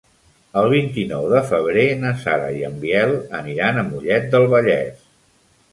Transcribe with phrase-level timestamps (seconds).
[0.61, 5.11] El vint-i-nou de febrer na Sara i en Biel aniran a Mollet del Vallès.